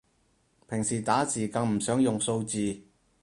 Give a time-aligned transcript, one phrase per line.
[0.67, 2.81] 平時打字更唔想用數字